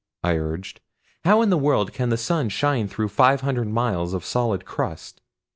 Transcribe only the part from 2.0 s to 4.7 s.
the sun shine through five hundred miles of solid